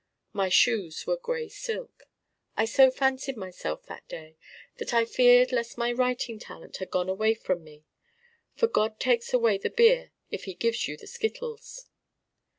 [0.33, 2.05] My shoes were gray silk.
[2.57, 4.35] I so fancied myself that day
[4.77, 7.83] that I feared lest my writing talent had gone away from me.
[8.55, 11.85] For God takes away the beer if he gives you the skittles.